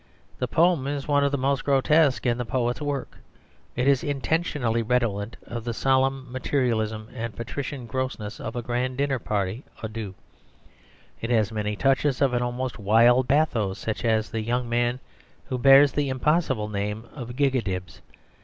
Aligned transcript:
The 0.39 0.47
poem 0.47 0.87
is 0.87 1.07
one 1.07 1.23
of 1.23 1.31
the 1.31 1.37
most 1.37 1.63
grotesque 1.63 2.25
in 2.25 2.39
the 2.39 2.43
poet's 2.43 2.81
works. 2.81 3.19
It 3.75 3.87
is 3.87 4.03
intentionally 4.03 4.81
redolent 4.81 5.37
of 5.45 5.63
the 5.63 5.75
solemn 5.75 6.31
materialism 6.31 7.07
and 7.13 7.35
patrician 7.35 7.85
grossness 7.85 8.39
of 8.39 8.55
a 8.55 8.63
grand 8.63 8.97
dinner 8.97 9.19
party 9.19 9.63
à 9.77 9.93
deux. 9.93 10.15
It 11.21 11.29
has 11.29 11.51
many 11.51 11.75
touches 11.75 12.19
of 12.19 12.33
an 12.33 12.41
almost 12.41 12.79
wild 12.79 13.27
bathos, 13.27 13.77
such 13.77 14.03
as 14.03 14.31
the 14.31 14.41
young 14.41 14.67
man 14.67 14.99
who 15.45 15.59
bears 15.59 15.91
the 15.91 16.09
impossible 16.09 16.67
name 16.67 17.07
of 17.13 17.35
Gigadibs. 17.35 18.01